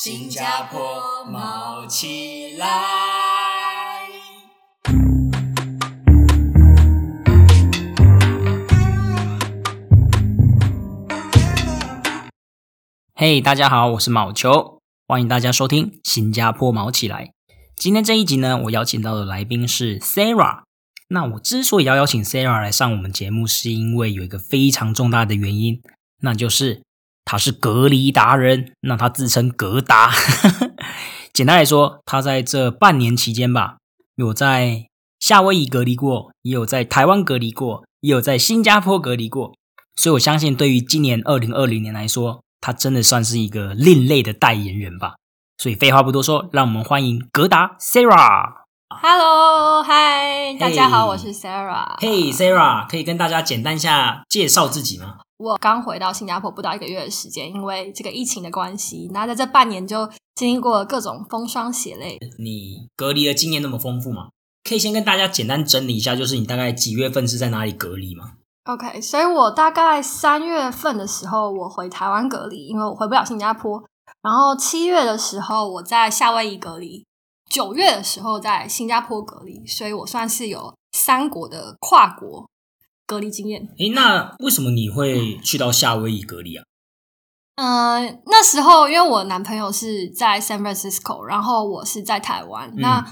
[0.00, 0.78] 新加坡
[1.28, 2.68] 毛起来。
[13.16, 17.32] 嘿，大家好，我是毛球，欢迎大家收听新加坡毛起来。
[17.74, 20.60] 今天这一集呢，我邀请到的来宾是 Sarah。
[21.08, 25.82] 那我之所以要邀请 Sarah 来上我们节目，是因为有一个非常重大的原因，
[26.20, 26.84] 那就是
[27.30, 28.72] 他是隔离达人。
[28.80, 30.10] 那他自称隔达。
[31.34, 33.76] 简单来说，他在这半年期间吧，
[34.16, 34.86] 有在
[35.20, 39.54] 夏威夷隔离过，也有在台湾隔离过，也有在新加坡隔离过。
[39.94, 45.16] 所以我相信，对于今年二零二零年来说，他真的算是一个另类的代言人吧。
[45.58, 48.67] 所以废话不多说，让我们欢迎格达 Sarah。
[49.00, 51.96] Hello，嗨，大家好，我是 Sarah。
[52.00, 55.18] Hey，Sarah，可以跟大家简单一下介绍自己吗？
[55.36, 62.18] 我刚回到新加坡不到一个月的时间，因为这个疫情的关系，那在这半年就经历过各种风霜血泪。
[62.40, 64.30] 你隔离的经验那么丰富吗？
[64.68, 68.32] 可以先跟大家简单整理一下，就是你大概几月份是在哪里隔离吗
[68.64, 73.84] ？OK，所以我大概三月份的时候，我回台湾隔离，因为我回不了新加坡。
[74.20, 77.04] 然后七月的时候，我在夏威夷隔离；
[77.50, 82.48] 九月的时候在新加坡隔离，所以我算是有三国的跨国
[83.06, 83.68] 隔离经验。
[83.78, 86.64] 诶，那为什么你会去到夏威夷隔离啊？
[87.56, 92.72] 嗯、那时候因为我男朋友是在 San Francisco，然后我是在台湾。
[92.76, 93.04] 那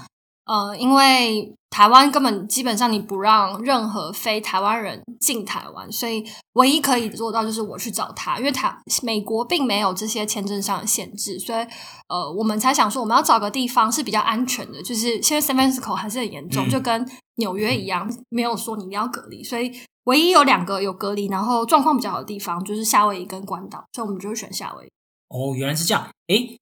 [0.47, 11.65] 呃，因为台湾根本基本上你不让任何非台湾人进台湾，所以唯一可以做到就是我去找他，因为台美国并没有这些签证上的限制，所以
[12.07, 19.71] 呃，我们才想说我们要找个地方是比较安全的，就是现在 San Francisco 还是很严重，嗯就跟纽约一样，没有说你一定要隔离，所以
[20.05, 24.89] 唯一有两个有隔离，然后状况比较好的地方就是夏威夷跟关岛，所以我们就会选夏威夷。
[25.27, 26.07] 哦，原来是这样。
[26.27, 26.57] 诶，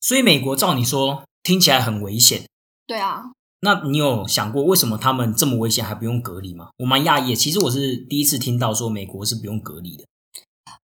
[0.00, 2.42] 所以美国照你说听起来很危险，
[2.88, 3.22] 对啊，
[3.60, 6.68] 那你有想过为什么他们这么危险还不用隔离吗？
[6.78, 10.04] 我蛮讶异的，其实我是第一次听到说美国是不用隔离的。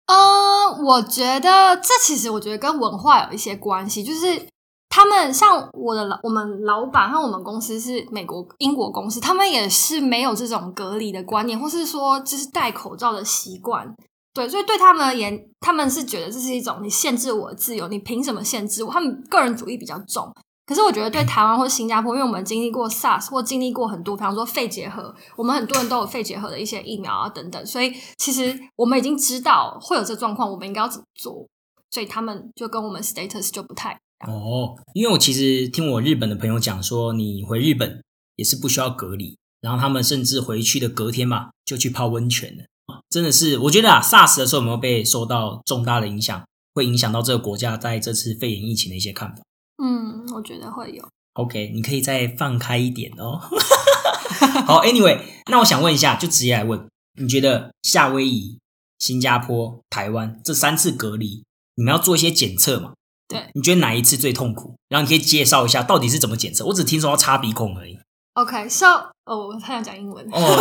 [0.08, 4.46] 嗯，我觉得这其实我觉得跟文化有一些关系，就是
[4.90, 13.96] 他们像我的老我们老板和我们公司是美国英国公司，他们也是没有这种隔离的观念，或是说就是戴口罩的习惯。
[14.34, 18.92] 对，所以对他们而言，他们是觉得这是一种你限制我的自由，你凭什么限制我？
[18.92, 20.34] 他们个人主义比较重。
[20.66, 31.48] 可是我觉得对台湾或新加坡，因为我们经历过 SARS 或经历过很多，比方说肺结核，我们很多人都有肺结核的一些疫苗啊等等，所以其实我们已经知道会有这状况，我们应该要怎么做。
[31.92, 34.36] 所以他们就跟我们 status 就不太一样。
[34.36, 38.02] 哦，因为我其实听我日本的朋友讲说，你回日本
[38.36, 42.64] 也是不需要隔离，然后他们甚至回去的隔天嘛就去泡温泉了。
[43.12, 46.44] 真的是，我觉得啊，SARS 的时候有没有被受到重大的影响，
[46.74, 49.44] 会影响到这个国家在这次肺炎疫情的一些看法
[49.84, 51.04] 嗯，我觉得会有。
[51.34, 53.38] ？OK，你可以再放开一点哦。
[54.66, 55.20] 好，Anyway，
[55.52, 56.88] 那我想问一下，就直接来问，
[57.20, 58.60] 你觉得夏威夷、
[59.00, 61.44] 新加坡、台湾这三次隔离，
[61.76, 62.94] 你们要做一些检测嘛？
[63.28, 64.76] 对你觉得哪一次最痛苦？
[64.90, 66.66] 然后你可以介绍一下到底是怎么检测。
[66.66, 67.98] 我只听说要插鼻孔而已。
[68.36, 68.86] OK，so、
[69.26, 70.58] 哦，我太想讲英文，哦，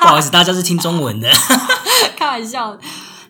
[0.00, 1.30] 不好意思，大家是听中文的。
[2.16, 2.82] 开玩笑的。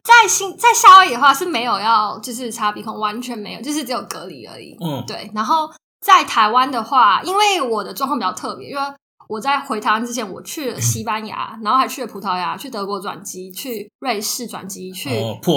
[0.08, 4.74] 在新在夏威夷的话是没有要就是擦鼻孔，完全没有，就是只有隔离而已。
[4.80, 5.70] 嗯，对，然后
[6.00, 8.82] 在台湾的话，因为我的状况比较特别，因为
[9.28, 15.10] 我在回台湾之前，我去了西班牙，然后还去了葡萄牙，去德国转机，去瑞士转机，去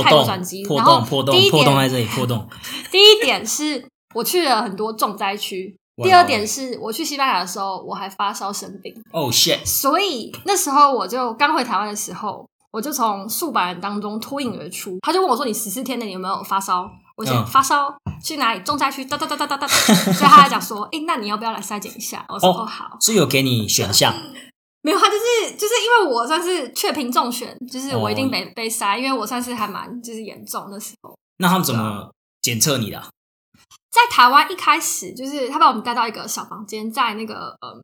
[0.04, 2.50] 泰国转机，，破然后洞，破洞第一，破洞在点，这里，破洞。
[2.92, 5.78] 第一点是我去了很多重灾区。
[6.04, 9.64] 第二点是我去西班牙的时候，我还发烧生病，哦、shit！
[9.64, 14.98] 所以那时候我就刚回台湾的时候，我就从数百人当中脱颖而出。
[15.02, 17.94] 他就问我说：“你十四天内你有没有发烧？”我说：“嗯发烧，
[18.24, 18.62] 去哪里？
[18.62, 22.98] 重灾区，哒哒哒哒哒哒。”所以他还讲说：“诶，那你要不要来筛检一下？”我说：“哦哦，好。
[23.00, 24.14] 所以有给你选项。
[24.84, 31.16] 没有，他就是就是因为我算是确评中选，就是我一定哦被、被筛，因为我算是还蛮就是严重那时候。
[31.38, 32.10] 那他们怎么
[32.42, 33.08] 检测你的啊、
[33.92, 37.80] 在台湾一开始就是他把我们带到一个小房间，在那个呃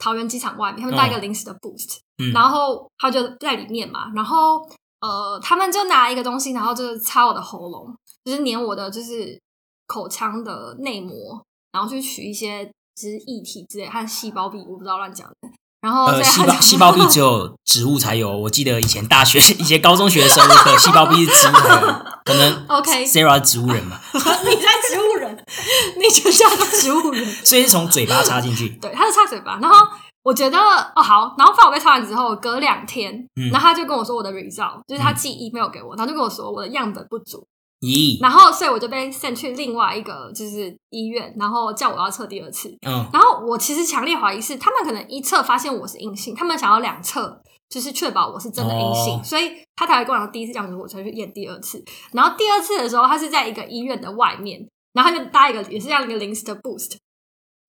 [0.00, 4.60] 桃园机场外面，他们带一个临时的 boost，、嗯然后他就在里面嘛，然后
[5.00, 7.94] 呃他们就拿一个东西，然后就是擦我的喉咙，
[8.24, 9.40] 就是粘我的就是
[9.86, 15.34] 口腔的内膜，然后去取一些就是液体之类和细胞壁，我不知道乱讲的。
[15.80, 18.30] 然后细胞细胞壁只有植物才有。
[18.36, 21.86] 我记得以前大学一些高中学的生物课， 细胞壁是植物才有。
[22.22, 24.20] 可能 OK Sarah 是植物人嘛， 你
[24.56, 25.29] 在植物人，
[25.98, 27.24] 你就叫做植物人。
[27.44, 28.68] 所以是从嘴巴插进去。
[28.80, 29.86] 对，他是插嘴巴，然后
[30.22, 37.46] 我觉得哦好，然后放我被插完之后，隔两天，嗯然后他就跟我说我的 result，就是他寄 email 给我，然后就跟我说我的样本不足，
[37.80, 42.68] 咦，然后所以我就被 send 去另外一个就是医院，然后叫我要测第二次。
[42.86, 51.82] 嗯，然后我其实强烈怀疑是他们可能一测发现我是阴性，他们想要两测，就是确保我是真的阴性，哦所以他才会跟我讲第一次这样子，我才去验第二次。
[52.12, 54.60] 然后第二次的时候，他是在一个医院的外面，
[54.92, 56.96] 然后他就搭一个也是这样一个临时的 boost，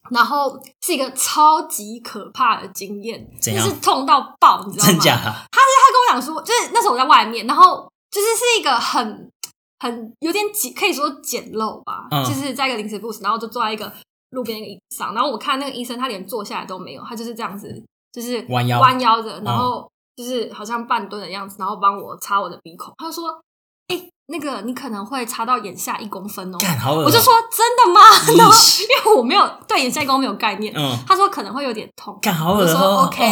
[0.09, 4.91] 然后是一个超级可怕的经验，就是痛到爆，你知道吗？
[4.91, 5.31] 真假的？
[5.51, 9.29] 他跟我讲说，就是那时候我在外面，然后就是是一个很
[9.79, 13.91] 很有点简，可以说简陋吧，嗯就是在一个临时 booth，然后就坐在一个
[14.31, 22.93] 路边一个椅子上，然后我看那个医生，他连坐下来都没有，他就是这样子，就是弯腰嗯弯腰着，然后就是好像半蹲的样子，然后帮我擦我的鼻孔。
[22.97, 23.29] 他就说
[23.87, 26.57] ：“哎、那个你可能会擦到眼下一公分哦。”
[27.05, 28.01] 我就说：“真的吗？”
[28.37, 32.17] 然后因为我没有对眼下一公分没有概念，嗯，他说可能会有点痛。
[32.21, 33.23] 干好恶我说哦 OK，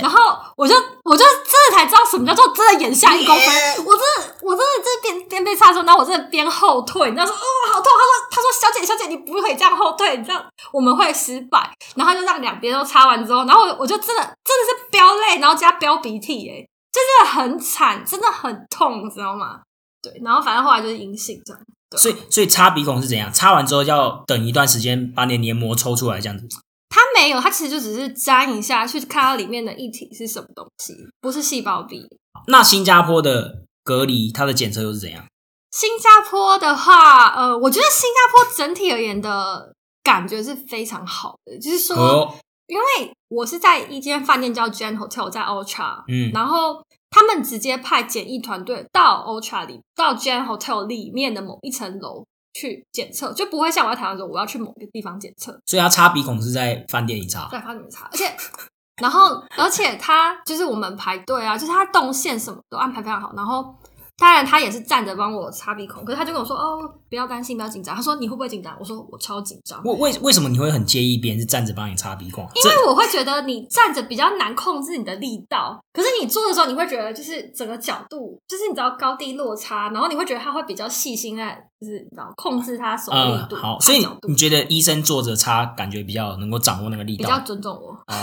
[0.00, 0.74] 然后我就
[1.04, 3.46] 我就真的才知道什么叫做真的眼下一公分。
[3.84, 7.92] 我真的我真的就是边边被擦的时候，然后我真的边后退，你知道说哦好痛。
[7.92, 10.42] 他说他说小姐小姐你不可以这样后退，你这样
[10.72, 11.70] 我们会失败。
[11.94, 19.60] 然后他就让两边都擦完之后，然后我我就真的真的是飙泪，然后加飙鼻涕，耶，就是很惨，真的很痛，你知道吗？
[20.02, 21.62] 对，然后反正后来就是阴性这样。
[21.90, 23.32] 对啊所以所以擦鼻孔是怎样？
[23.32, 26.46] 擦完之后要等一段时间把你的黏膜抽出来，这样子。
[26.90, 32.06] 它没有，它其实就只是粘一下，去看它里面的液体是什么东西，不是细胞壁。
[32.46, 35.24] 那新加坡的隔离，它的检测又是怎样？
[35.70, 42.34] 新加坡的话，呃，我觉得新加坡整体而言的感觉是非常好的，就是说，哦，
[42.66, 42.84] 因为
[43.28, 52.24] 我是在一间饭店叫 Gen Hotel，在 Ultra，嗯，然后他们直接派检疫团队到 Ultra 里，到 Gen Hotel 里面的某一层楼
[52.54, 57.48] 去检测，就不会像我在台湾的时候，我要去某个地方检测，所以他擦鼻孔是在饭店里擦。
[57.50, 58.24] 在饭店擦，而且。
[59.00, 63.32] 然后，而且他就是我们排队啊，就是他动线什么都安排非常好。
[63.36, 63.72] 然后，
[64.18, 66.78] 当然他也是站着帮我擦鼻孔，可是他就跟我说：“哦，
[67.08, 72.44] 不要担心，不要紧张。”他说：“你会不会紧张？”我说：“我超紧张。”为为为什么你会很介意别人是站着帮你擦鼻孔？
[72.54, 83.54] 因为我会觉得你站着比较难控制你的力道，可是你坐的时候，你会觉得就是整个角度，就是你知道高低落差，然后你会觉得他会比较细心在，就是你知道控制他手力呃，度。
[83.54, 87.28] 好，所以你觉得医生坐着擦，感觉比较能够掌握那个力道？
[87.28, 87.92] 比较尊重我。
[87.92, 88.14] 哦，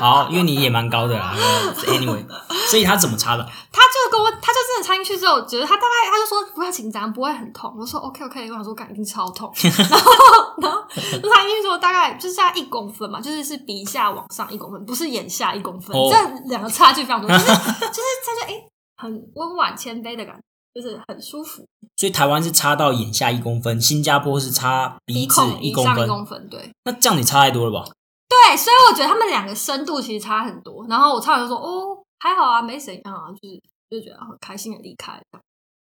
[0.00, 1.32] 好，因为你也蛮高的啦。
[1.36, 2.24] 呃 anyway，
[2.68, 3.44] 所以他怎么擦的？
[3.70, 7.74] 他就跟我，他就真的插进去之后，觉得他大概他就说不要紧张，不会很痛。
[7.76, 9.52] 我说 OK OK，我想说感一定超痛。
[9.58, 10.12] 然后
[10.58, 10.82] 然后
[11.20, 18.62] 就插进去之后，大概就是在一公分嘛，就是是鼻下往上一公分，不是眼下一公分，哦这两个差距非常多，就是就是他就哎、
[18.96, 21.64] 很温婉谦卑的感觉，就是很舒服。
[21.96, 26.06] 所以台湾是插到眼下一公分，新加坡是插鼻子一一公分。
[26.06, 27.84] 公分，对那这样你差太多了吧？
[28.28, 30.86] 对，所以我觉得他们两个深度其实差很多。
[30.88, 35.20] 然后我差完就说哦还好啊，没怎样啊，就是就觉得很开心的离开。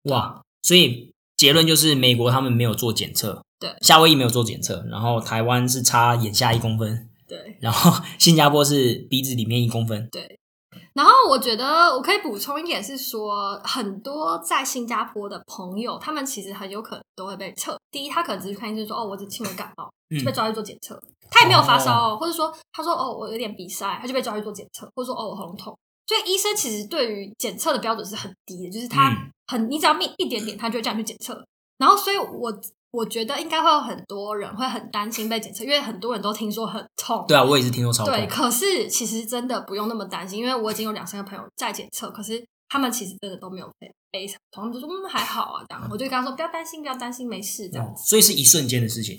[0.04, 7.56] 哇，所以结论就是美国他们没有做检测，对夏威夷没有做检测，然后台湾是差眼下一公分，对。
[7.60, 10.08] 然后新加坡是鼻子里面一公分。
[10.10, 10.38] 对
[10.92, 17.78] 然后我觉得我可以补充一点是说，很多在新加坡的朋友，他们其实很有可能都会被测。
[17.90, 21.00] 第一，他可能只是看医生说，哦，我只轻微感冒，嗯就被抓去做检测。
[21.30, 25.76] 他也没有发烧哦，或者说他说，哦，我有点鼻塞，他就被抓去做检测，或者说，哦，我喉咙痛。
[26.10, 31.40] 所以医生其实对于检测的标准是很低的，就是他嗯很，你只要密一点点，他就会这样去检测。
[31.78, 32.52] 然后，所以我
[32.90, 37.24] 我觉得应该会有很多人会很担心被检测，因为很多人都听说很痛。
[37.28, 38.26] 对啊，我也是听说超痛对，。
[38.26, 47.96] 可是其实真的不用那么担心，因为我已经有两三个朋友在检测，可是他们其实真的都没有被非常痛，他们就说嗯还好啊这样，我就跟他说不要担心，不要担心，没事这样。
[47.96, 49.16] 所以是一瞬间的事情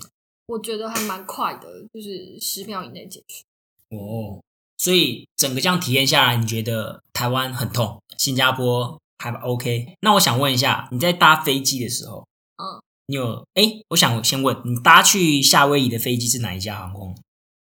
[0.47, 3.95] 我觉得还蛮快的，就是十秒以内结束。
[3.95, 4.43] 哦。
[4.81, 9.93] 所以整个这样体验下来，你觉得台湾很痛，新加坡还 OK？
[9.99, 12.25] 那我想问一下，你在搭飞机的时候，
[12.57, 13.79] 嗯，你有哎？
[13.89, 17.15] 我想先问你，搭去夏威夷的飞机是哪一家航空？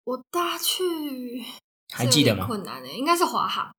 [0.04, 1.42] 我搭去
[1.90, 2.44] 还记得吗？
[2.44, 3.74] 困难的、应该是华航。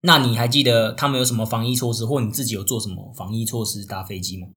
[0.00, 4.48] 那你还记得他们有什么防疫措施，或你自己有做什么防疫措施搭飞机吗？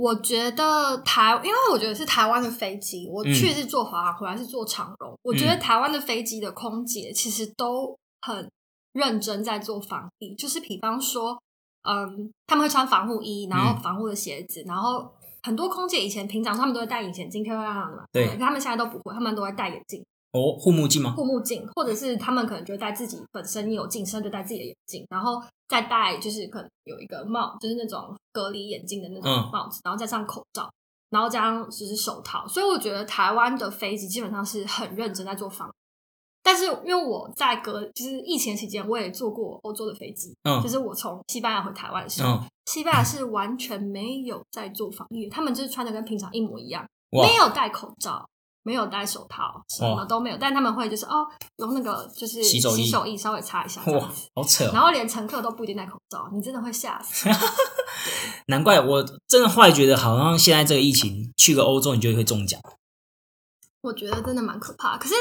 [0.00, 3.34] 嗯，我觉得台，因为我觉得是台湾的飞机，我嗯。
[3.34, 5.14] 去是坐华航，回来是坐长荣。
[5.22, 8.50] 我觉得台湾的飞机的空姐其实都很
[8.92, 11.38] 认真在做防疫，就是比方说，
[11.82, 13.82] 嗯，他们会穿防护衣，然后嗯。
[13.82, 15.10] 防护的鞋子，然后
[15.42, 18.28] 很多空姐以前平常他们都会戴隐形眼镜，漂漂亮亮的嘛，对。
[18.28, 20.04] 可他们现在都不会，他们都会戴眼镜。
[20.32, 21.12] 哦，护目镜吗？
[21.16, 30.70] 护目镜，或者是他们可能就戴自己本身有近视，就戴自己的眼镜，然后再戴就是可能有一个帽，就是那种隔离眼镜的那种嗯帽子，然后再上口罩，
[31.10, 32.46] 然后加上就是手套。
[32.46, 35.72] 所以我觉得台湾的飞机基本上是很认真在做防疫，
[36.44, 46.86] 但是因为我在隔就是疫情期间，我也坐过欧洲的飞机，嗯就是我从西班牙回台湾的时候，嗯，西班牙是完全没有在做防疫，他们就是穿的跟平常一模一样，
[47.18, 48.24] 哇没有戴口罩，
[48.62, 51.26] 没有戴手套，什么都没有，但他们会就是哦，
[51.56, 54.70] 用那个就是洗手液手液稍微擦一下哇，，好扯哦！
[54.72, 57.28] 然后连乘客都不一定戴口罩，你真的会吓死。
[58.48, 62.60] 难怪我真的后来觉得，好像现在这个疫情，去个欧洲你就会中奖。
[63.80, 64.98] 我觉得真的蛮可怕。
[64.98, 65.14] 可是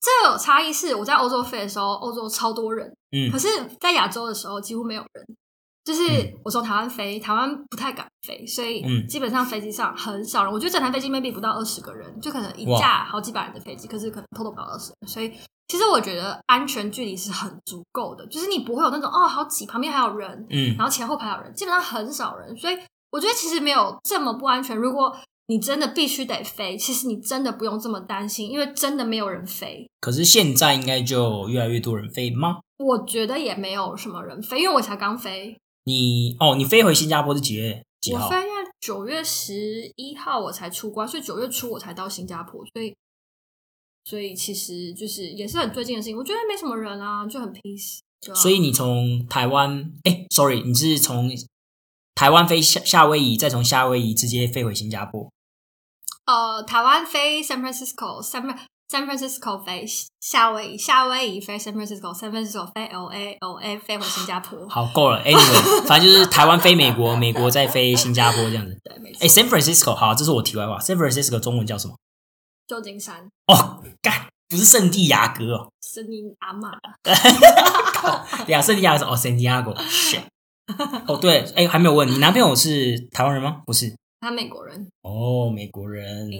[0.00, 3.48] 这有差异是，我在欧洲飞的时候，欧洲超多人，嗯可是
[3.80, 5.36] 在亚洲的时候几乎没有人。
[5.84, 6.02] 就是
[6.42, 10.52] 我从台湾飞，台湾不太敢飞，所以嗯基本上飞机上很少人。
[10.52, 15.08] 我觉得整台飞机 maybe 不到二十个人，就可能一架好几百人的飞机，可是可能 total 不到二十人。
[15.08, 15.30] 所以
[15.68, 22.78] 其实我觉得安全距离是很足够的，就是你不会有那种哦好挤，旁边还有人，嗯，然后前后排有人，基本上很少人，所以
[23.10, 24.76] 我觉得其实没有这么不安全。
[24.76, 25.14] 如果
[25.46, 29.86] 你真的必须得飞，其实你真的不用这么担心，因为真的没有人飞。
[30.00, 32.60] 可是现在应该就越来越多人飞吗？
[32.78, 38.24] 我觉得也没有什么人飞，因为我才刚飞，你哦，你飞回新加坡是几月几号？
[38.24, 42.94] 我飞在九月十一号我才出关，所以九月初我才到新加坡，所以
[44.04, 46.16] 所以其实就是也是很最近的事情。
[46.16, 47.98] 我觉得没什么人啊，就很 peace
[48.30, 48.34] 啊。
[48.34, 51.30] 所以你从台湾，哎，sorry，你是从
[52.14, 55.30] 台湾飞夏夏威夷，再从夏威夷直接飞回新加坡。
[56.26, 58.56] 呃，台湾飞 San Francisco，San
[58.94, 59.84] San Francisco 飞
[60.20, 64.68] 夏威夷，夏威夷飞 San Francisco，San Francisco 飞 LA，LA 飞回新加坡。
[64.68, 65.20] 好，够了。
[65.24, 68.78] Anyway， 反正就是台湾飞美国，美国再飞新加坡这样子。
[68.88, 69.18] 对，没错。
[69.20, 70.78] 哎，San Francisco，好，这是我题外话。
[70.78, 71.96] San Francisco 中文叫什么？
[72.68, 76.70] 旧金山，哦，干，不是圣地亚哥哦，圣地阿玛，
[78.46, 79.74] 对啊，圣地亚哥是哦，San Diego。
[79.88, 80.22] shit
[81.08, 83.62] 哦，对，哎，还没有问你男朋友是台湾人吗？
[83.66, 83.92] 不是。
[84.20, 86.30] 他美国人，哦，美国人。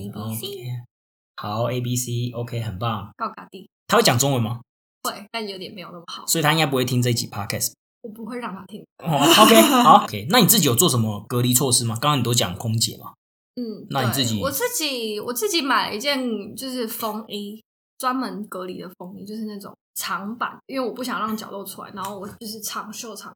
[1.37, 3.11] 好，A B C，OK，、很棒。
[3.17, 4.61] 高嘎地他会讲中文吗？
[5.03, 6.27] 会，但有点没有那么好。
[6.27, 7.73] 所以他应该不会听这一集 podcast。
[8.03, 8.85] 我不会让他听。
[9.03, 10.27] 哦，OK，好， OK。
[10.31, 11.97] 那你自己有做什么隔离措施吗？
[12.01, 13.13] 刚刚你都讲空姐嘛。
[13.57, 17.63] 嗯，那你自己我自己我自己买了一件就是风衣，
[17.99, 23.33] 专门隔离的风衣，就是那种长版，因为我不想让脚露出来，然后我就是长袖长，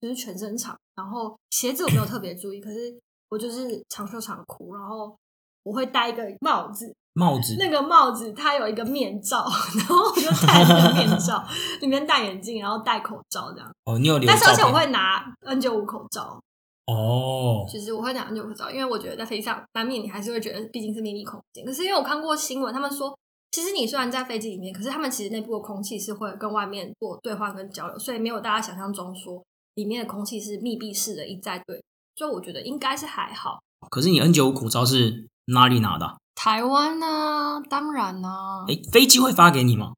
[0.00, 5.14] 就是全身长，然后鞋子我没有特别注意，可是我就是长袖长裤，然后
[5.62, 9.44] 我会戴一个帽子，帽子，那个帽子它有一个面罩，
[9.76, 11.44] 然后我就戴那个面罩，
[11.82, 16.40] 里面戴眼镜，然后戴口罩这样，哦，你有留但是而且我会拿 N 九五口罩，
[16.86, 21.64] 哦，其实我会拿 N 九五口罩，因为我觉得在飞机上难免你还是会觉得毕竟是密闭空间。
[21.66, 23.12] 可是因为我看过新闻，他们说，
[23.50, 29.42] 其实你虽然在飞机里面，可是他们其实内部的空气是会跟外面做兑换跟交流，所以没有大家想象中说
[29.74, 31.82] 里面的空气是密闭式的一再对，
[32.14, 33.58] 所以我觉得应该是还好。
[33.90, 36.16] 可是你 N 九五口罩是哪里拿的啊？
[36.40, 38.28] 台湾呢、当然呢、
[38.68, 39.92] 诶，飞机会发给你吗？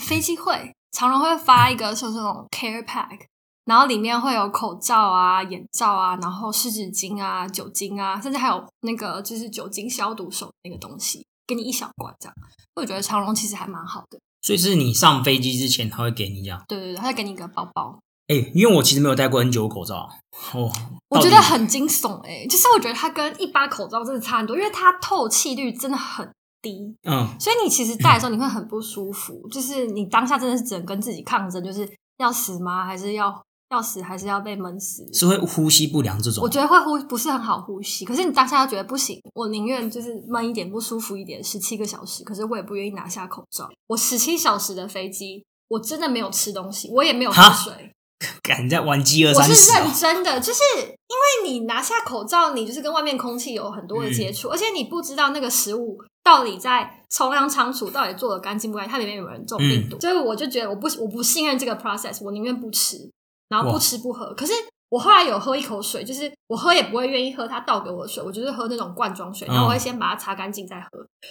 [0.00, 3.18] 飞机会常常会发一个就是那种 care pack，
[3.64, 12.34] 然后里面会有口罩啊、眼罩啊，然后湿纸巾啊、酒精啊，甚至还有那个就是酒精消毒手那个东西，给你一小罐这样。
[12.76, 16.62] 我觉得长荣其实还蛮好的，所以是你上飞机之前他会给你这样。
[16.68, 17.98] 对对对，他会给你一个包包，
[18.30, 20.08] 诶，因为我其实没有戴过 N 9 5口罩。
[20.54, 20.70] 哦，
[21.08, 26.28] 我觉得很惊悚哎、就是我觉得它跟一般口罩真的差很多，因为它透气率真的很
[26.62, 32.84] 低，嗯，所以你其实戴的时候你会很不舒服， 就是你当下真的是只能跟自己抗争，就是要死吗？
[32.86, 34.00] 还是要要死？
[34.00, 35.04] 还是要被闷死？
[35.12, 36.48] 是会呼吸不良这种我。
[36.48, 43.68] 觉得会呼不是很好呼吸，可是你当下又觉得不行，我宁愿就是闷一点，不舒服一点，十七个小时，可是我也不愿意拿下口罩。
[43.88, 47.92] 我十七小时的飞机，我真的没有吃东西，我也没有喝水，
[48.42, 49.92] 敢在玩饥饿我是、认哦？
[49.98, 63.10] 真的，就是因为你拿下口罩，你就是跟外面空气有很多的接触，而且你不知道那个食物到底在冲凉仓储到底做的干净不干净，它里面有没有人中病毒，所以我就觉得我不我不信任这个 process，我宁愿不吃，
[63.48, 64.34] 然后不吃不喝。
[64.34, 64.52] 可是
[64.90, 70.88] 我后来有喝一口水，就是我喝也不会愿意喝他倒给我的水，我就是喝那种罐装水，然后我会先把它擦干净再喝。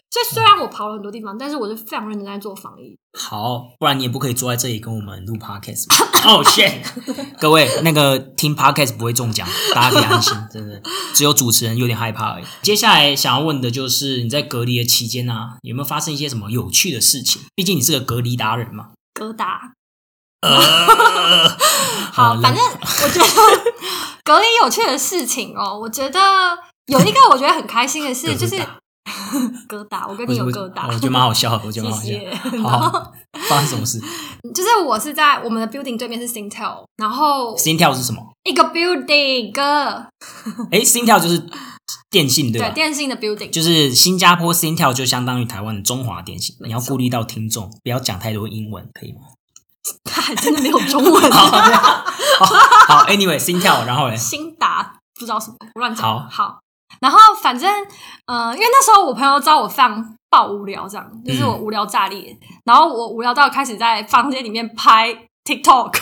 [0.10, 2.98] 所以虽然我跑了很多地方，但是我是非常认真在做防疫。
[3.18, 6.10] 好，不然你也不可以坐在这里跟我们录 podcast 嘛。
[6.26, 6.72] 哦、 shit！
[7.40, 10.82] 各位，那个听 podcast 不会中奖，大家可以安心，真的，
[11.14, 12.46] 只有主持人有点害怕而已。
[12.62, 17.42] 接下来想要问的就是你在隔离的期间啊，有没有发生一些什么有趣的事情？
[17.56, 18.92] 毕竟你是个隔离达人嘛。
[19.14, 19.72] 疙瘩。
[20.42, 21.50] 呃，
[22.14, 23.72] 好，反正我觉得
[24.24, 26.20] 隔离有趣的事情哦，我觉得
[26.88, 28.66] 有一个我觉得很开心的事， 就是疙
[29.68, 32.62] 疙瘩，我跟你有疙瘩，我觉得蛮好笑的，我觉得蛮好笑。
[32.64, 33.12] 好好，
[33.50, 34.00] 发生什么事
[34.54, 38.22] 就是我是在我们的 building 对面是 Singtel，然后？Singtel 是什么？
[38.44, 40.08] 一个 building 哥，
[40.72, 41.44] 哎，Singtel 就是
[42.10, 42.70] 电信对吧？
[42.70, 49.20] 电信的 building，就是新加坡 Singtel 就相当于台湾的中华电信，你要顾虑到听众，不要讲太多英文，可以吗？
[50.04, 51.32] 他 还真的没有中文。
[51.32, 52.46] 好好
[52.88, 56.06] 好，Anyway，Singtel，然后嘞，心达不知道什么，我乱讲。
[56.06, 56.60] 好好，
[57.00, 57.72] 然后反正
[58.26, 65.26] 呃，因为那时候我朋友知道我非常爆无聊，这样就是我无聊炸裂，然后我无聊到开始在房间里面拍。
[65.46, 65.94] TikTok，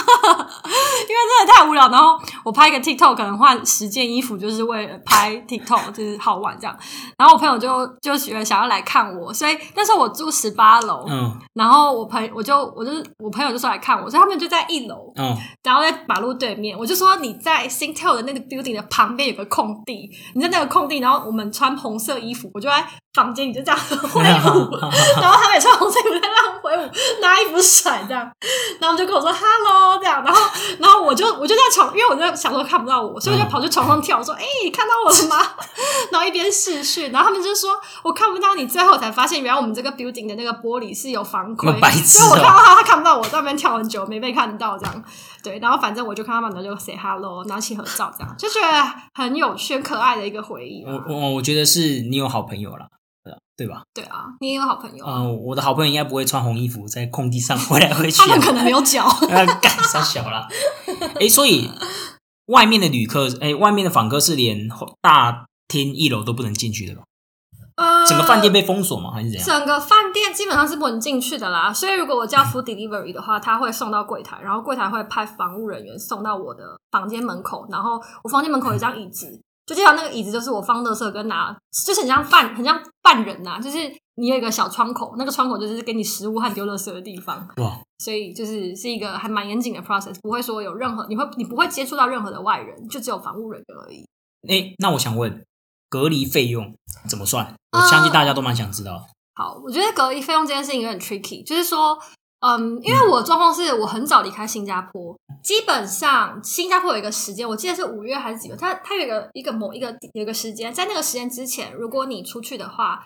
[1.00, 6.76] 因为真的太无聊，然后我拍一个 TikTok，可能换十件衣服，就是为了拍 TikTok，就是好玩这样。
[7.18, 22.86] 然后我朋友就就觉得想要来看我，所以那时候我住十八楼，嗯，然后我朋我就我就我朋友就说来看我，所以他们就在一楼，嗯，然后在马路对面，我就说你在 Singtel 的那个 building 的旁边有个空地，你在那个空地，然后我们穿红色衣服，我就在。
[23.12, 23.80] 房间你就这样
[24.14, 24.22] 挥舞，
[25.20, 26.88] 然后他们也穿红色衣服在那挥舞，
[27.20, 28.30] 拿衣服甩这样，
[28.80, 30.40] 然后就跟我说 “hello” 这样，然后
[30.78, 35.36] 然后我就我就在床，因为我在想说看不到我，所以我就跑去床上跳，说：“哎，看到我了吗？”
[36.10, 37.70] 然后一边试训，然后他们就说
[38.02, 45.04] ：“我看不到你。”最后才发现，原来我们这个 building 的那个玻璃是有防窥，所以我看到他，他看不到我，在那边跳很久没被看到这样。
[45.42, 50.84] 对，然后反正我就看他们，然后就 say hello，拿起合照这样，就觉得很有趣、可爱的一个回忆。
[50.84, 52.86] 我我我觉得是你有好朋友了。
[53.56, 53.82] 对吧？
[53.92, 55.22] 对啊，你也有好朋友啊。
[55.22, 58.16] 我的好朋友应该不会穿红衣服在空地上回来回去。
[58.18, 59.06] 他们可能没有脚，
[59.60, 60.48] 干啥小了？
[61.20, 61.70] 哎，所以
[62.48, 64.68] 外面的旅客，哎，外面的访客是连
[65.02, 67.02] 大厅一楼都不能进去的吧？
[67.76, 69.10] 呃，整个饭店被封锁吗？
[69.12, 69.46] 还是怎样？
[69.46, 71.70] 整个饭店基本上是不能进去的啦。
[71.72, 79.40] 所以如果我叫 food delivery 的话，他会送到柜台，然后柜台会派防务人员送到我的房间门口，然后我房间门口有一张椅子。
[79.70, 83.60] 就这样，那个椅子就是我放乐色跟拿，就是很像犯很像犯人呐。
[83.60, 83.78] 就是
[84.16, 87.48] 你有一个小窗口，那个窗口就是给你食物和丢乐色的地方。
[87.58, 87.78] 哇！
[88.00, 94.04] 所以就是是一个还蛮严谨的 process，不会说有任何你会你不会接触到任何的外人，就只有防务人员而已。
[94.48, 95.44] 哎，那我想问，
[95.88, 96.74] 隔离费用
[97.08, 97.54] 怎么算？
[97.70, 99.06] 我相信大家都蛮想知道。
[99.36, 101.96] 好，我觉得隔离费用这件事情有点 tricky，就是说。
[102.40, 113.04] 嗯，因为我状况是我很早离开新加坡，基本上新加坡有一个时间，我记得是五月还是几月，它它有一个一个某一个有一个时间，在那个时间之前，如果你出去的话，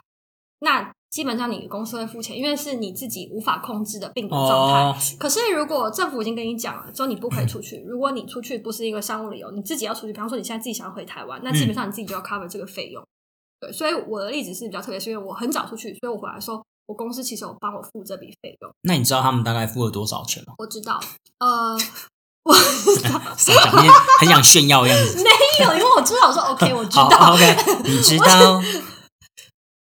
[0.61, 5.01] 那基本上你公司会付钱，因为是你自己无法控制的病毒状态。
[5.19, 13.05] 可是如果政府已经跟你讲了，说你不可以出去，如果你出去不是一个商务理由，你自己要出去，比方说你现在自己想要回台湾，那基本上你自己就要 cover 这个费用。
[13.59, 16.65] 对，所以我的例子是比较特别，是因为我很早出去，所以我回来说。
[16.87, 18.71] 我公司其实有帮我付这笔费用。
[18.83, 20.55] 那你知道他们大概付了多少钱吗？
[20.59, 21.01] 我知道，
[21.39, 21.77] 呃，
[22.45, 23.71] 我知道
[24.21, 25.17] 很想炫耀样子。
[25.25, 25.31] 没
[25.65, 28.61] 有，因为我知道，我说 OK，我知道，OK，你知道。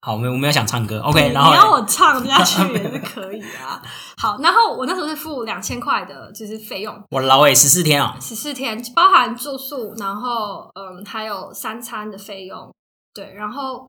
[0.03, 3.83] 好，我们我们要想唱歌，OK，然后你要我唱下去也是可以啊。
[4.19, 7.03] 好，然后我那时候是付两千块的，就是费用。
[7.11, 12.73] 我老诶，十四天啊，十四天包含住宿，然后嗯，还有三餐的费用，
[13.13, 13.89] 对，然后。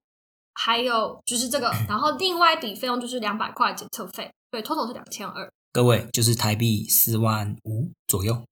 [0.60, 5.48] 还有就是这个， 然后另外一笔费用就是两百块检测费，对，total 是两千二。
[5.72, 8.44] 各位就是台币四万五左右。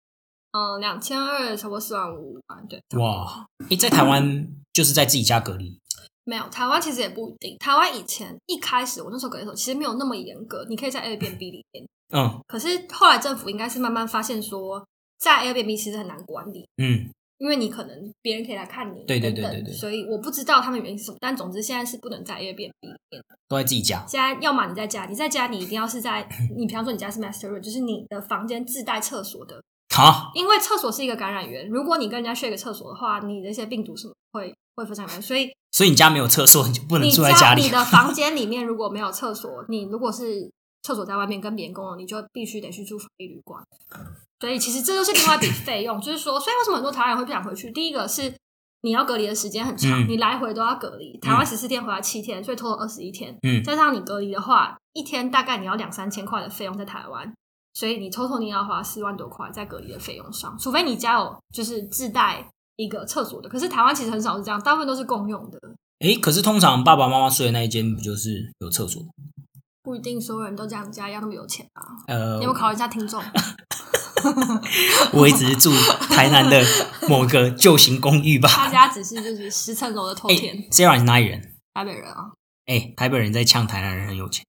[0.51, 2.79] 嗯，两千二差不多四万五万，对。
[2.97, 5.79] 哇，你在台湾就是在自己家隔离？
[6.23, 7.57] 没有，台湾其实也不一定。
[7.57, 11.85] 台湾以前一开始我那时候隔离的时候，其实没有那么严格，你可以在 Airbnb 里面。
[12.13, 12.39] 嗯。
[12.47, 14.85] 可是后来政府应该是慢慢发现说，
[15.17, 16.67] 在 Airbnb 其实很难管理。
[16.77, 17.09] 嗯。
[17.37, 24.05] 因为你可能别人可以来看你，对对对对对，所以我不知道他们原因是什么，但总之现在是不能在 Airbnb 里面，都在自己家。
[24.07, 29.61] 现在要么你在家，你在家你一定要是在你，比方说你家是 master room，就是你的房间自带厕所的。
[29.93, 37.61] 好，因为厕所是一个感染源，如果你跟人家 share 一个厕所的话，你的一些病毒什么会会非常严所以所以你家没有厕所，你就不能住在家里。
[37.63, 40.49] 你的房间 里面如果没有厕所，你如果是
[40.83, 43.63] 厕所在外面跟别人共用，你就必须得去住防疫旅馆。
[44.39, 47.71] 所以其实这就是另外一笔费用，就是说，所以为什么很多台湾人会不想回去？
[47.71, 48.33] 第一个是
[48.81, 51.17] 你要隔离的时间很长，你来回都要隔离。
[51.19, 53.35] 台湾十四天回来七天，所以拖了二十一天。
[53.43, 57.33] 嗯，加上你隔离的话，一天大概你要两三千块的费用在台湾，
[57.73, 60.55] 所以你偷偷你要花四万多块在隔离的费用上。
[60.59, 62.45] 除非你家有就是自带
[62.75, 65.59] 一个厕所的，可是台湾其实很少是这样，大部分都是共用的。
[65.99, 69.01] 诶，可是通常爸爸妈妈睡的那一间不就是有厕所？
[69.81, 71.81] 不一定所有人都这样家一样那么有钱啊。
[72.07, 73.23] 呃，你有考虑一下听众。
[75.13, 75.71] 我也只是住
[76.09, 76.63] 台南的
[77.07, 78.49] 某个旧型公寓吧。
[78.49, 80.55] 他家只是就是十层楼的透天。
[81.05, 81.55] 哪里人？
[81.73, 82.31] 台北人啊。
[82.65, 84.45] 哎，台北人在呛台南人很有钱。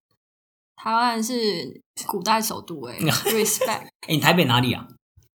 [0.76, 3.68] 台湾人是古代首都哎， respect。
[3.68, 4.86] 哎，你台北哪里啊？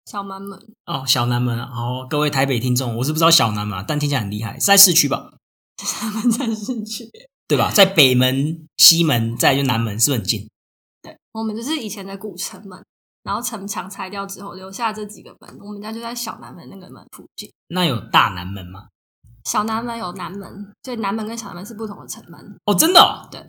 [0.05, 0.59] 小南门。
[0.87, 1.59] 哦，小南门。
[1.61, 5.33] 哦，各位台北听众，我是不知道小南门，但听起来很厉害，是在市区吧？
[5.77, 7.09] 他们在市区，
[7.47, 7.71] 对吧？
[7.71, 10.49] 在北门、西门，再就南门，是不是很近？
[11.03, 12.83] 对，我们就是以前的古城门。
[13.27, 15.59] 然后城墙拆掉之后，留下这几个门。
[15.61, 17.53] 我们家就在小南门那个门附近。
[17.67, 18.87] 那有大南门吗？
[19.45, 22.59] 小南门有南门，所以南门跟小南门是不同的城门。
[22.65, 23.41] 哦，真的哦对，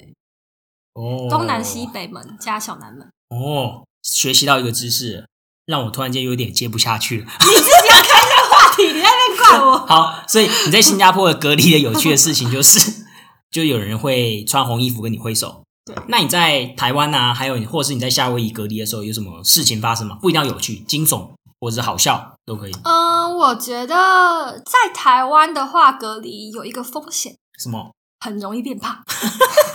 [0.93, 3.07] 哦，东南西北门加小南门。
[3.29, 5.27] 哦，学习到一个知识，
[5.65, 7.25] 让我突然间有点接不下去了。
[7.25, 9.77] 你自己要开这个话题，你在那边怪我。
[9.85, 13.05] 好，所以你在新加坡的隔离的有趣的事情就是，
[13.51, 15.63] 就有人会穿红衣服跟你挥手。
[15.87, 20.17] 对那你在台湾啊，还有你，或者是你在夏威夷隔离的时候，有什么事情发生吗？
[20.21, 22.71] 不一定要有趣、惊悚或者是好笑都可以。
[22.83, 27.91] 嗯，我觉得在台湾的话，隔离有一个风险，什么？
[28.19, 28.97] 很容易变胖。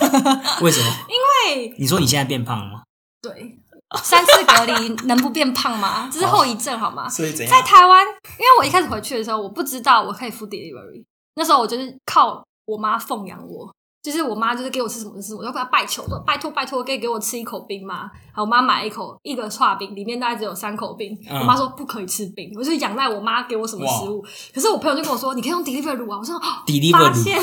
[0.61, 0.87] 为什么？
[1.07, 1.15] 因
[1.57, 2.83] 为你说你现在变胖了吗？
[3.21, 3.57] 对，
[4.03, 6.09] 三次隔离能不变胖吗？
[6.11, 7.07] 这是后遗症好吗？
[7.09, 7.61] 所以怎在？
[7.61, 8.05] 台湾，
[8.37, 11.03] 因为我一开始回去的时候，我不知道我可以付 delivery，
[11.35, 13.73] 那时候我就是靠我妈奉养我。
[14.03, 18.11] 就是我妈就是给我吃什么就吃什么，我就跟她拜求说拜托拜托，可以给我吃一口冰吗？
[18.27, 21.17] 然后我妈买一口一个串冰，里面大概只有三口冰。
[21.29, 24.21] 嗯我妈说不可以吃冰，我就仰赖我妈给我什么食物。
[24.53, 26.17] 可是我朋友就跟我说，你可以用 delivery 啊。
[26.19, 26.43] 我说 哦
[26.91, 27.41] 发现，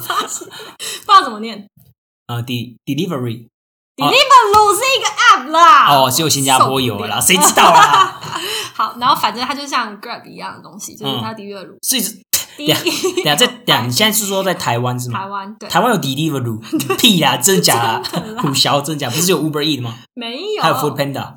[0.00, 0.46] 发现
[1.06, 1.66] 不知道怎么念
[2.26, 5.88] 呃，de delivery，deliveroo 是一个 app 啦。
[5.94, 8.20] 哦，只有新加坡有了啦，谁知道啦？
[8.74, 11.78] 好，然后反正它就像 Grab 一样的东西，就是它 deliveroo。
[11.82, 12.02] 所以
[12.56, 15.18] 是第一等一等一下，在等一下， 你现在是说在台湾是吗？
[15.20, 15.68] 台湾对。
[15.68, 16.58] 台湾有 delivery
[16.98, 17.74] 屁啦，真假？
[17.74, 18.02] 啦。
[18.40, 19.08] 虎啸真假？
[19.10, 19.94] 不是有 Uber E 的吗？
[20.14, 21.34] 没有，还有 Food Panda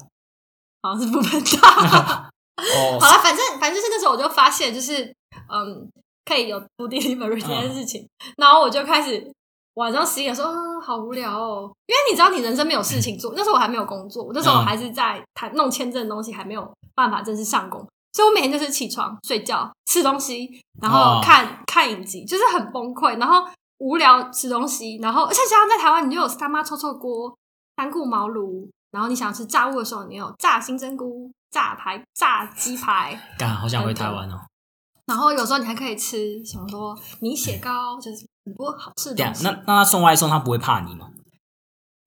[0.82, 2.30] 好像是不分大。
[2.58, 3.00] 哦。
[3.00, 5.04] 好了，反正反正就是那时候我就发现，就是
[5.52, 5.90] 嗯，
[6.26, 9.32] 可以有 food delivery 这件事情，然后我就开始
[9.76, 14.66] 晚上十一点说，嗯，好无聊哦，因为你知道你人生没有事情做，那时候我还没有工作，那时候我嗯。
[14.66, 20.50] 还是在谈弄签证的东西，还没有办法正式上工，所以我每天就是起床、睡觉、吃东西，
[20.82, 27.34] 然后哦看、看影集，就是很崩溃，然后无聊吃东西，然后而且加上在台湾，你就有三妈臭臭锅、
[27.78, 34.42] 三顾茅庐，然后你想吃炸物的时候，你有炸金针菇、炸排、炸鸡排， 干，好想回台湾哦。
[35.06, 39.24] 然后有时候你还可以吃什么说米血糕，就是很多好吃的。
[39.44, 41.10] 那那他送外送，他不会怕你吗？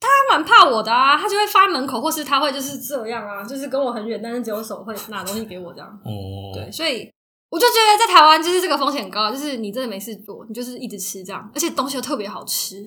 [0.02, 5.88] 他蛮怕我的啊，他就会放在门口，或是他会就是这样啊，就是跟我很远，但是只有手会拿东西给我这样。
[6.04, 7.10] 哦，对，所以
[7.50, 12.86] 我就觉得在台湾就是这个风险很高，就是你真的没事做，你就是一直吃这样，而且东西又特别好吃，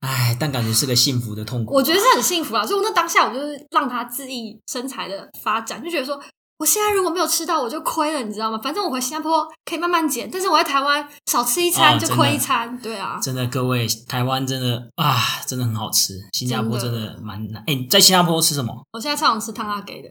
[0.00, 1.74] 哎，但感觉是个幸福的痛苦。
[1.74, 2.66] 我觉得是很幸福啊。
[2.66, 6.20] 所以我那当下我就是让他恣意身材的发展，就觉得说。
[6.62, 8.56] 我现在如果没有吃到，我就亏了，你知道吗？
[8.62, 13.18] 反正我回新加坡可以慢慢减，但是我在台湾少吃一餐就亏一餐，对啊。
[13.20, 16.14] 真的，各位，台湾真的啊，真的很好吃。
[16.32, 17.60] 新加坡真真的的蛮难。
[17.66, 18.72] 哎，你在新加坡吃什么？
[18.92, 20.08] 我现在超想吃汤阿给的，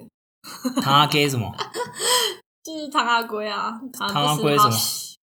[0.81, 1.49] 汤阿给什么？
[2.61, 4.77] 就是汤阿龟啊，汤汤阿龟什么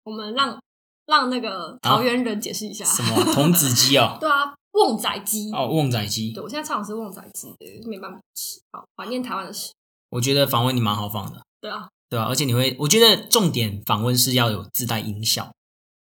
[0.05, 0.59] 我们让
[1.05, 2.87] 让那个桃园人解释一下。
[2.87, 4.17] 什么童子鸡哦？
[4.19, 5.53] 对啊，旺仔鸡。
[5.53, 6.43] 哦，旺仔鸡对，。
[6.43, 8.59] 我现在超想吃旺仔鸡的，没办法吃。
[8.73, 9.73] 好，怀念台湾的事。
[10.11, 15.53] 我觉得访问你蛮好访的，对啊，对啊、而且你会，我觉得重点访问是要有自带音效，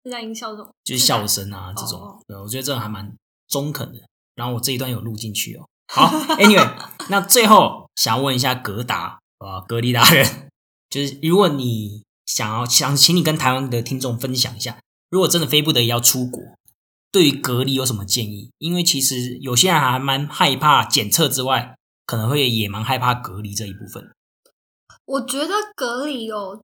[0.05, 2.01] 自带音效这种，就是笑声啊这种。
[2.01, 3.15] 哦对，我觉得这种还蛮
[3.49, 4.01] 中肯的。
[4.35, 5.67] 然后我这一段有录进去哦。
[5.89, 6.07] 好
[6.37, 6.71] ，Anyway，
[7.09, 10.51] 那最后想要问一下格达啊，格力达人，
[10.91, 14.79] 就是如果你想要想请你跟台湾的听众分享一下，
[15.09, 16.43] 如果真的非不得已要出国，
[17.11, 18.51] 对于隔离有什么建议？
[18.59, 21.75] 因为其实有些人还蛮害怕检测之外，
[22.07, 24.11] 可能会也蛮害怕隔离这一部分。
[25.05, 26.61] 我觉得隔离哦，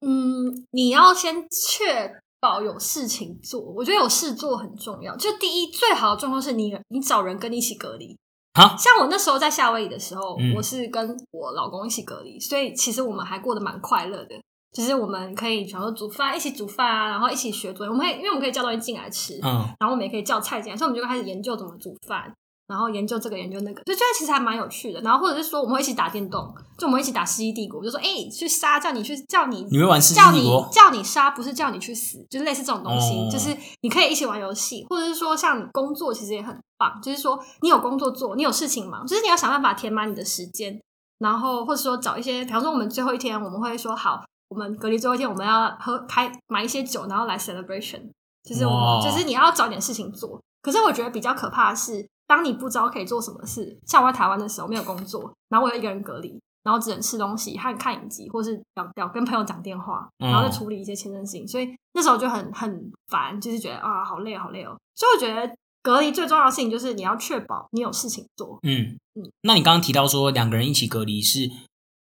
[0.00, 3.60] 嗯，你要先确保有事情做。
[3.60, 5.16] 我觉得有事做很重要。
[5.16, 8.16] 就第一，最好的状况是你你找人跟你一起隔离。
[8.54, 14.34] 好，像我那时候在夏威夷的时候，嗯我是跟我老公一起隔离，所以其实我们还过得蛮快乐的。
[14.72, 17.86] 就是我们可以，比方说煮饭，一起煮饭啊，然后一起学做。
[17.86, 22.30] 我们可以，因为我们可以叫东西进来吃，嗯，然后我们也可以叫菜进来，所以我们就开始研究怎么煮饭，
[22.68, 25.00] 然后研究这个研究那个，就觉得其实还蛮有趣的。
[25.02, 30.68] 然后或者是说我们会一起打电动，就我们一起打《世纪帝国》，就说哎、去杀，叫你去叫你你会玩《世纪叫你帝国》？
[30.72, 40.80] 叫你杀，不是叫你去死，就是类似这种东西，哦就是你可以一起玩游戏，或者是说像你工作其实也很棒，就是说你有工作做，你有事情忙，就是你要想办法填满你的时间，
[41.18, 48.10] 然后或者说找一些，比方说我们最后一天我们会说好，我们隔离最后一天我们要喝开买一些酒，然后来 celebration，
[48.42, 50.40] 就是我们就是你要找点事情做。
[50.62, 64.76] 可是我觉得比较可怕的是，当你不知道可以做什么事，像我在台湾的时候没有工作，然后我又一个人隔离，然后只能吃东西和看影集，或是聊聊跟朋友讲电话，嗯然后再处理一些签证事情，所以那时候就很很烦，就是觉得啊好累好累哦。
[64.94, 68.58] 所以我觉得隔离最重要的事情就是你要确保你有事情做。
[68.62, 71.48] 嗯嗯，那你刚刚提到说两个人一起隔离是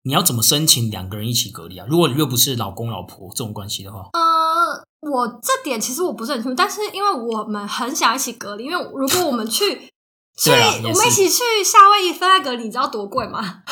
[0.03, 1.87] 你要怎么申请两个人一起隔离啊？
[1.89, 9.89] 如果又不是老公老婆这种关系的话，呃，我这点其实我不是很清楚，但是因为我们很想一起隔离，因为如果我们去
[10.35, 13.63] 去对啊也是我们一起去夏威夷分开隔离，你知道多贵吗？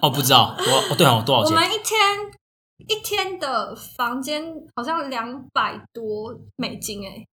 [0.00, 1.54] 哦，不知道多哦，对哦，多少钱？
[1.56, 1.98] 我们一天
[2.88, 4.44] 一天的房间
[4.76, 7.26] 好像两百多美金哎、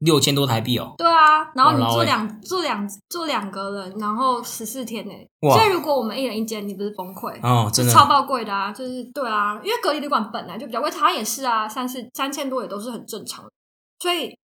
[0.00, 0.94] 六千多台币哦。
[0.98, 7.38] 对啊，然后你住两住两住两个人，然后十四天呢、哇所以如果我们一人一间，你不是崩溃？
[7.42, 8.70] 哦，真的超爆贵的啊！
[8.72, 13.50] 就是对啊，因为隔离旅馆本来就比较贵，台湾也是啊，三四三千多也都是很正常的。
[14.00, 14.36] 所以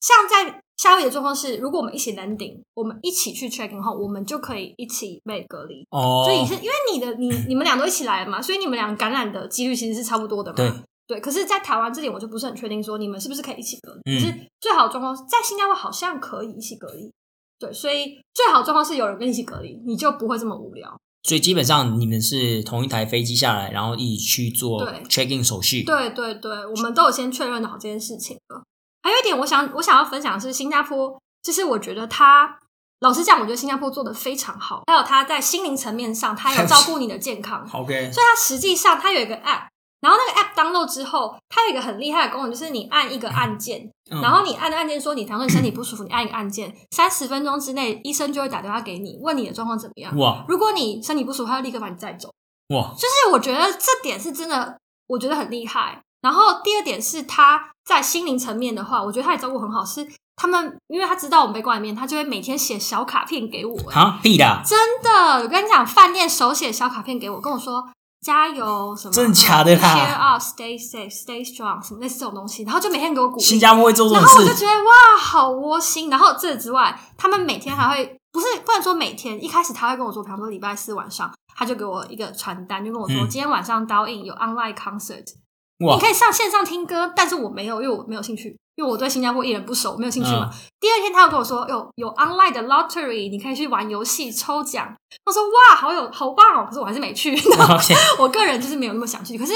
[0.00, 5.86] 像在夏威夷的状况是，如果我们一起 landing，我们一起去 check in 后，我们就可以一起被隔离。
[5.90, 10.56] 哦所以是因为你的你你们俩都一起来了嘛，所以你们俩感染的几率其实是差不多的嘛。
[10.56, 10.72] 对
[11.06, 14.00] 对，可是，在台湾这点我就不是很确定，说你们是不是可以一起隔离。
[14.12, 17.10] 嗯可是最好的状况是在新加坡好像可以一起隔离。
[17.58, 20.96] 对，所以最好的状况是有人跟你一起隔离，你就不会这么无聊。
[21.24, 25.82] 所以基本上你们是同一台飞机下来，然后一起去做对 check in 手续。
[25.82, 28.62] 对对对，我们都有先确认好这件事情了。
[29.02, 32.58] 还有一点，我想我想要分享的是，新加坡，就是我觉得它，
[33.00, 34.82] 老实讲，我觉得新加坡做的非常好。
[34.86, 37.66] 还有它在心灵层面上，它有照顾你的健康。
[37.72, 39.68] OK，所以它实际上它有一个 app，
[40.00, 50.14] 然后那个 app download 之后，它有一个很厉害的功能，就是你按一个按键，嗯然后你按的按键说你，假如说你身体不舒服，你按一个按键，三十分钟之内医生就会打电话给你，问你的状况怎么样。
[50.18, 52.28] 哇如果你身体不舒服，他就立刻把你载走。
[52.74, 56.02] 哇，就是我觉得这点是真的，我觉得很厉害。
[56.22, 60.06] 然后第二点是他在心灵层面的话，我觉得他也照顾很好，是
[60.36, 67.88] 他们因为他知道我们被关里面，他就会每天写小卡片给我、欸啊屁的，真的，我跟你讲，饭店手写小卡片给我，跟我说
[68.22, 73.42] 加油什么，真的假的啦 Cheer up, stay safe, stay strong，什么类似这种东西，然后就每天给我鼓励。
[73.42, 74.38] 新加坡会做这然种事？
[74.38, 76.10] 后我就觉得哇，好窝心。
[76.10, 85.49] 然后这之外，他们每天还会不是不能说每天，一开始他会跟我说，比方说礼拜四晚上，他就给我一个传单，就跟我说、嗯今天晚上 d o in 有 online concert，哇
[85.80, 90.50] 你可以上线上听歌，但是我没有，因为我没有兴趣，因为我对新加坡艺人不熟，没有兴趣嘛。
[90.78, 94.94] 第二天他又跟我说，有有 online 的 lottery，你可以去玩游戏抽奖。
[95.24, 96.66] 我说哇，好有好棒哦！
[96.68, 97.34] 可是我还是没去。
[98.18, 99.38] 我个人就是没有那么想去。
[99.38, 99.54] 可是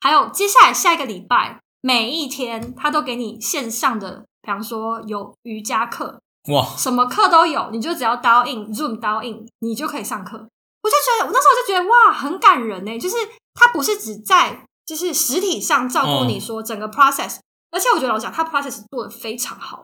[0.00, 6.18] 还有接下来下一个礼拜，每一天他都给你线上的，比方说有瑜伽课，
[6.52, 10.36] 哇，什么课都有，你就只要 dial in Zoom dial in，你就可以上课。
[10.36, 12.98] 我就觉得，我那时候就觉得哇，很感人呢。
[12.98, 13.16] 就是
[13.54, 17.38] 他不是只在就是实体上照顾你说整个 process，、
[17.70, 19.82] 而且我觉得老实讲，他 process 做的非常好。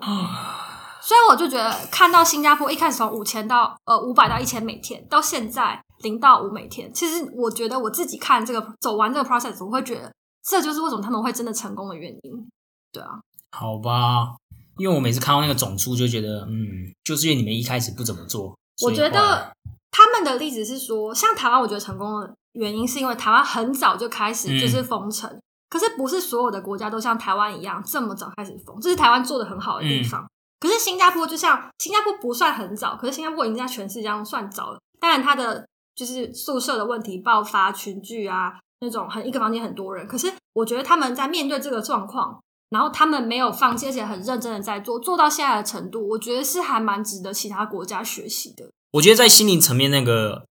[1.03, 10.13] 所以我就觉得看到新加坡一开始从五千到呃五百到一千每天，到现在零到五每天，其实我觉得我自己看这个走完这个 process，我会觉得
[10.45, 12.49] 这就是为什么他们会真的成功的原因。
[12.93, 13.19] 对啊，
[13.51, 14.37] 好吧，
[14.79, 18.57] 因为我每次看到那个总数就觉得，嗯，就是因为你们一开始不怎么做。
[18.83, 19.53] 我觉得
[19.93, 30.27] 他们的例子是说，像台湾，我觉得成功的原因是因为台湾很早就开始就是封城，可是不是所有的国家都像台湾一样这么早开始封，这是台湾做的很好的地方。
[30.59, 34.79] 可是新加坡就像新加坡不算很早，可是新加坡已经在全世界上算早了。
[34.99, 40.07] 当然，它的就是宿舍的问题爆发群聚啊，那种很一个房间很多人。
[40.09, 48.71] 可是我觉得他们在面对这个状况，然后他们没有放弃，而且很认真的在做，做到现在的程度，我觉得是还蛮值得其他国家学习的。
[48.93, 50.47] 我觉得在心灵层面那个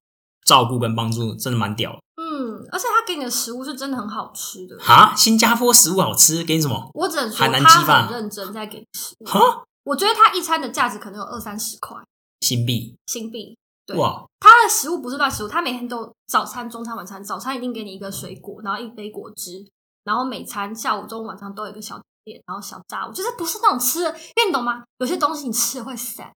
[0.45, 1.99] 照顾跟帮助真的蛮屌的。
[2.21, 4.77] 嗯，而且他给你的食物是真的很好吃的。
[4.80, 6.89] 哈，新加坡食物好吃，给你什么？
[6.93, 9.25] 我只能说海南他饭很认真在给你食物。
[9.25, 11.97] 哈，我觉得他一餐的价值可能有二三十块
[12.41, 13.58] 新币，新币。
[13.86, 17.23] 对，哇，他的食物不是乱食物，他每天都早餐、中餐、晚餐。
[17.23, 19.65] 早餐一定给你一个水果，然后一杯果汁，
[20.04, 24.84] 然后每餐下午、中午、晚上都有一个小点，然后小炸物，就是不是那种吃的，因为你懂吗？
[24.99, 26.32] 有些东西你吃了会散，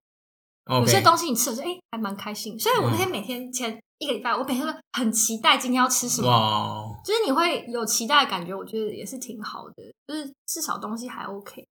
[0.67, 2.57] 有些东西你吃了就哎、还蛮开心。
[2.59, 6.27] 所以我那天每天前一个礼拜，我每天都很期待今天要吃什么。
[6.27, 11.67] 哇，就是你会有期待的感觉，我觉得也是挺好的，就是至少东西还 OK。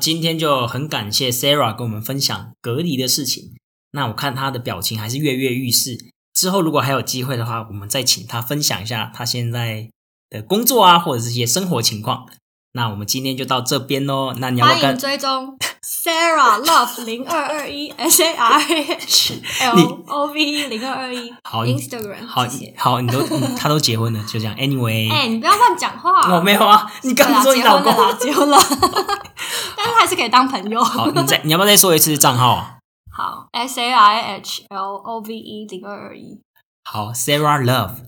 [0.00, 3.54] 今天就很感谢 Sarah 跟我们分享隔离的事情。
[3.92, 5.96] 那我看她的表情还是跃跃欲试。
[6.32, 9.88] 之后如果还有机会的话，我们再请她分享一下她现在
[10.30, 12.28] 的工作啊，或者是一些生活情况。
[12.76, 14.34] 那我们今天就到这边喽。
[14.38, 22.44] 那你要不欢迎要跟追踪 Sarah Love 零二二一 S A R A H L O V E 零二二一好 Instagram 好
[22.76, 24.54] 好，你都、嗯、他都结婚了， 就这样。
[24.56, 26.34] Anyway，、哎、你不要乱讲话。
[26.34, 28.58] 我没有啊，你刚说你老公结婚了。
[28.58, 29.22] 结婚了，
[29.76, 30.82] 但是还是可以当朋友。
[30.82, 32.78] 好，你再你要不要再说一次账号啊？
[33.16, 36.40] 好，S A R A H L O V E 零二二一，
[36.82, 37.98] 好，Sarah Love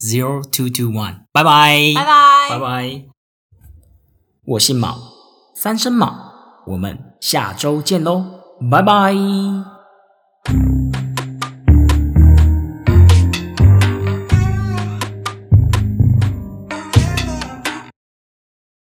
[0.00, 3.15] zero two two one，拜拜，拜拜，拜拜。
[4.46, 4.96] 我姓卯，
[5.54, 6.14] 三声卯，
[6.66, 8.24] 我们下周见喽，
[8.70, 9.75] 拜拜。